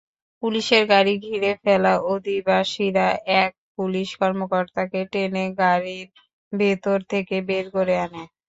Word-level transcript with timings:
পুলিশের 0.43 0.83
গাড়ি 0.91 1.13
ঘিরে 1.25 1.51
ফেলা 1.63 1.93
অধিবাসীরা 2.13 3.07
এক 3.41 3.51
পুলিশ 3.75 4.09
কর্মকর্তাকে 4.21 4.99
টেনে 5.11 5.45
গাড়ির 5.59 6.07
ভেতর 6.53 6.97
থেকে 7.11 7.35
বের 7.49 7.65
করে 7.75 7.95
আনে। 8.05 8.23